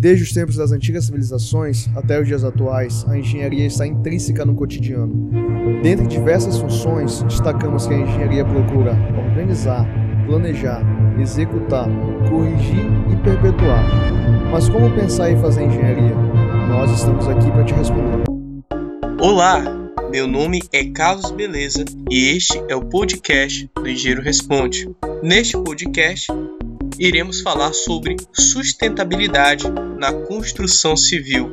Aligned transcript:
Desde 0.00 0.24
os 0.24 0.32
tempos 0.32 0.56
das 0.56 0.72
antigas 0.72 1.04
civilizações 1.04 1.86
até 1.94 2.18
os 2.18 2.26
dias 2.26 2.42
atuais, 2.42 3.04
a 3.06 3.18
engenharia 3.18 3.66
está 3.66 3.86
intrínseca 3.86 4.46
no 4.46 4.54
cotidiano. 4.54 5.30
Dentre 5.82 6.06
diversas 6.06 6.56
funções, 6.56 7.22
destacamos 7.24 7.86
que 7.86 7.92
a 7.92 7.98
engenharia 7.98 8.42
procura 8.42 8.96
organizar, 9.28 9.86
planejar, 10.24 10.82
executar, 11.20 11.86
corrigir 12.30 12.86
e 13.12 13.16
perpetuar. 13.22 13.84
Mas 14.50 14.70
como 14.70 14.90
pensar 14.94 15.32
em 15.32 15.36
fazer 15.38 15.64
engenharia? 15.64 16.14
Nós 16.66 16.90
estamos 16.92 17.28
aqui 17.28 17.50
para 17.50 17.64
te 17.64 17.74
responder. 17.74 18.24
Olá, 19.20 19.62
meu 20.10 20.26
nome 20.26 20.62
é 20.72 20.82
Carlos 20.86 21.30
Beleza 21.30 21.84
e 22.10 22.30
este 22.30 22.58
é 22.70 22.74
o 22.74 22.86
podcast 22.86 23.70
do 23.74 23.86
Engenheiro 23.86 24.22
Responde. 24.22 24.88
Neste 25.22 25.58
podcast, 25.58 26.32
iremos 27.00 27.40
falar 27.40 27.72
sobre 27.72 28.14
sustentabilidade 28.30 29.64
na 29.98 30.12
construção 30.12 30.94
civil. 30.94 31.50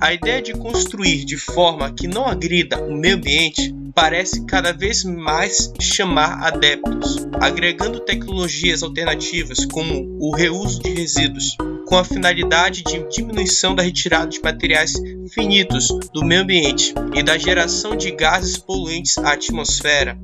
A 0.00 0.14
ideia 0.14 0.40
de 0.40 0.52
construir 0.52 1.24
de 1.24 1.36
forma 1.36 1.92
que 1.92 2.06
não 2.06 2.26
agrida 2.26 2.80
o 2.80 2.94
meio 2.94 3.16
ambiente 3.16 3.74
parece 3.92 4.46
cada 4.46 4.72
vez 4.72 5.02
mais 5.02 5.72
chamar 5.80 6.44
adeptos, 6.44 7.26
agregando 7.40 8.00
tecnologias 8.00 8.84
alternativas 8.84 9.66
como 9.66 10.16
o 10.20 10.34
reuso 10.34 10.80
de 10.80 10.90
resíduos, 10.90 11.56
com 11.86 11.96
a 11.98 12.04
finalidade 12.04 12.84
de 12.84 13.06
diminuição 13.08 13.74
da 13.74 13.82
retirada 13.82 14.28
de 14.28 14.40
materiais 14.40 14.92
finitos 15.34 15.88
do 16.14 16.24
meio 16.24 16.42
ambiente 16.42 16.94
e 17.14 17.22
da 17.22 17.36
geração 17.36 17.96
de 17.96 18.12
gases 18.12 18.56
poluentes 18.56 19.18
à 19.18 19.32
atmosfera 19.32 20.16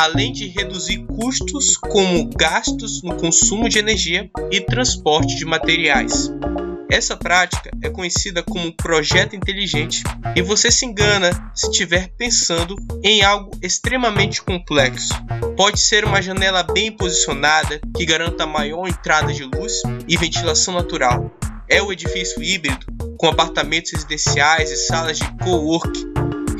além 0.00 0.32
de 0.32 0.46
reduzir 0.46 1.04
custos 1.04 1.76
como 1.76 2.30
gastos 2.30 3.02
no 3.02 3.16
consumo 3.16 3.68
de 3.68 3.78
energia 3.78 4.30
e 4.50 4.58
transporte 4.58 5.36
de 5.36 5.44
materiais. 5.44 6.32
Essa 6.90 7.18
prática 7.18 7.70
é 7.82 7.90
conhecida 7.90 8.42
como 8.42 8.74
projeto 8.74 9.36
inteligente 9.36 10.02
e 10.34 10.40
você 10.40 10.72
se 10.72 10.86
engana 10.86 11.30
se 11.54 11.66
estiver 11.66 12.08
pensando 12.16 12.76
em 13.02 13.22
algo 13.22 13.50
extremamente 13.62 14.40
complexo. 14.40 15.12
Pode 15.54 15.78
ser 15.78 16.06
uma 16.06 16.22
janela 16.22 16.62
bem 16.62 16.90
posicionada 16.90 17.78
que 17.94 18.06
garanta 18.06 18.46
maior 18.46 18.88
entrada 18.88 19.30
de 19.34 19.44
luz 19.44 19.82
e 20.08 20.16
ventilação 20.16 20.72
natural. 20.72 21.30
É 21.68 21.82
o 21.82 21.92
edifício 21.92 22.42
híbrido 22.42 22.86
com 23.18 23.28
apartamentos 23.28 23.92
residenciais 23.92 24.70
e 24.70 24.76
salas 24.76 25.18
de 25.18 25.30
co-work, 25.44 26.09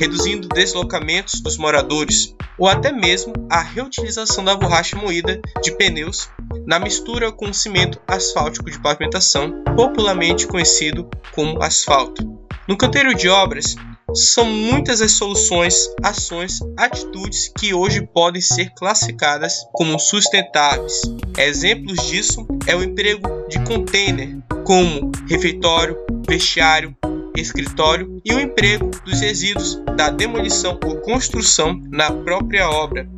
reduzindo 0.01 0.49
deslocamentos 0.49 1.43
dos 1.43 1.59
moradores 1.59 2.35
ou 2.59 2.67
até 2.67 2.91
mesmo 2.91 3.35
a 3.51 3.61
reutilização 3.61 4.43
da 4.43 4.57
borracha 4.57 4.97
moída 4.97 5.39
de 5.63 5.73
pneus 5.77 6.31
na 6.67 6.79
mistura 6.79 7.31
com 7.31 7.53
cimento 7.53 8.01
asfáltico 8.09 8.71
de 8.71 8.81
pavimentação, 8.81 9.63
popularmente 9.77 10.47
conhecido 10.47 11.07
como 11.35 11.63
asfalto. 11.63 12.27
No 12.67 12.79
canteiro 12.79 13.15
de 13.15 13.29
obras, 13.29 13.77
são 14.15 14.47
muitas 14.47 15.03
as 15.03 15.13
soluções, 15.13 15.89
ações, 16.03 16.61
atitudes 16.79 17.53
que 17.59 17.75
hoje 17.75 18.01
podem 18.07 18.41
ser 18.41 18.73
classificadas 18.75 19.55
como 19.73 19.99
sustentáveis. 19.99 21.03
Exemplos 21.37 22.09
disso 22.09 22.47
é 22.67 22.75
o 22.75 22.83
emprego 22.83 23.47
de 23.49 23.63
container, 23.65 24.39
como 24.65 25.13
refeitório, 25.29 25.97
vestiário, 26.27 26.97
escritório 27.37 28.21
e 28.25 28.33
o 28.33 28.41
emprego 28.41 28.91
dos 29.05 29.21
resíduos 29.21 29.77
da 29.97 30.11
demolição 30.11 30.79
ou 30.85 31.01
construção 31.01 31.81
na 31.91 32.11
própria 32.11 32.69
obra, 32.69 33.09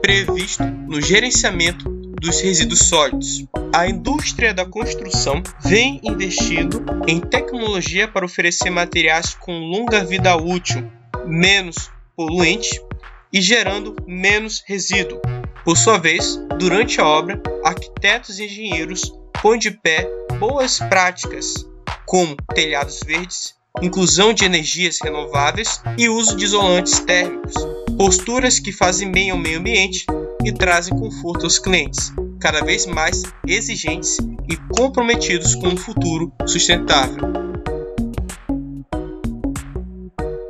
previsto 0.00 0.64
no 0.64 1.00
gerenciamento 1.00 1.88
dos 2.20 2.40
resíduos 2.40 2.80
sólidos. 2.80 3.44
A 3.74 3.88
indústria 3.88 4.54
da 4.54 4.64
construção 4.64 5.42
vem 5.64 6.00
investindo 6.04 6.84
em 7.08 7.20
tecnologia 7.20 8.06
para 8.06 8.24
oferecer 8.24 8.70
materiais 8.70 9.34
com 9.34 9.58
longa 9.58 10.04
vida 10.04 10.36
útil, 10.36 10.88
menos 11.26 11.90
poluente 12.16 12.80
e 13.32 13.40
gerando 13.40 13.96
menos 14.06 14.62
resíduo. 14.66 15.20
Por 15.64 15.76
sua 15.76 15.98
vez, 15.98 16.38
durante 16.58 17.00
a 17.00 17.06
obra, 17.06 17.40
arquitetos 17.64 18.38
e 18.38 18.44
engenheiros 18.44 19.12
põem 19.40 19.58
de 19.58 19.70
pé 19.70 20.08
boas 20.38 20.78
práticas, 20.78 21.54
como 22.06 22.36
telhados 22.54 23.00
verdes, 23.04 23.54
inclusão 23.80 24.32
de 24.32 24.44
energias 24.44 24.98
renováveis 25.02 25.80
e 25.96 26.08
uso 26.08 26.36
de 26.36 26.44
isolantes 26.44 26.98
térmicos, 27.00 27.54
posturas 27.96 28.58
que 28.58 28.72
fazem 28.72 29.10
bem 29.10 29.30
ao 29.30 29.38
meio 29.38 29.58
ambiente 29.58 30.04
e 30.44 30.52
trazem 30.52 30.96
conforto 30.98 31.44
aos 31.44 31.58
clientes, 31.58 32.12
cada 32.40 32.62
vez 32.64 32.86
mais 32.86 33.22
exigentes 33.46 34.18
e 34.50 34.56
comprometidos 34.76 35.54
com 35.54 35.68
um 35.68 35.76
futuro 35.76 36.32
sustentável. 36.46 37.41